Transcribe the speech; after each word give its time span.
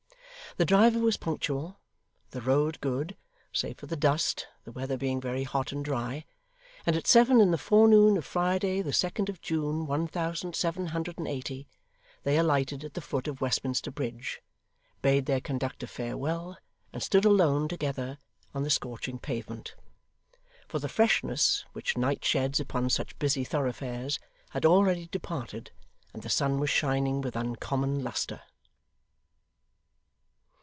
The 0.57 0.65
driver 0.65 0.99
was 0.99 1.15
punctual, 1.15 1.79
the 2.31 2.41
road 2.41 2.81
good 2.81 3.15
save 3.53 3.77
for 3.77 3.85
the 3.85 3.95
dust, 3.95 4.49
the 4.65 4.73
weather 4.73 4.97
being 4.97 5.21
very 5.21 5.43
hot 5.43 5.71
and 5.71 5.83
dry 5.85 6.25
and 6.85 6.93
at 6.93 7.07
seven 7.07 7.39
in 7.39 7.51
the 7.51 7.57
forenoon 7.57 8.17
of 8.17 8.25
Friday 8.25 8.81
the 8.81 8.91
second 8.91 9.29
of 9.29 9.39
June, 9.39 9.87
one 9.87 10.09
thousand 10.09 10.53
seven 10.57 10.87
hundred 10.87 11.17
and 11.17 11.25
eighty, 11.25 11.69
they 12.23 12.37
alighted 12.37 12.83
at 12.83 12.95
the 12.95 12.99
foot 13.01 13.29
of 13.29 13.39
Westminster 13.39 13.91
Bridge, 13.91 14.41
bade 15.01 15.25
their 15.25 15.39
conductor 15.39 15.87
farewell, 15.87 16.57
and 16.91 17.01
stood 17.01 17.23
alone, 17.23 17.69
together, 17.69 18.17
on 18.53 18.63
the 18.63 18.69
scorching 18.69 19.19
pavement. 19.19 19.73
For 20.67 20.79
the 20.79 20.89
freshness 20.89 21.63
which 21.71 21.95
night 21.97 22.25
sheds 22.25 22.59
upon 22.59 22.89
such 22.89 23.17
busy 23.19 23.45
thoroughfares 23.45 24.19
had 24.49 24.65
already 24.65 25.07
departed, 25.07 25.71
and 26.13 26.23
the 26.23 26.29
sun 26.29 26.59
was 26.59 26.69
shining 26.69 27.21
with 27.21 27.37
uncommon 27.37 28.03
lustre. 28.03 28.41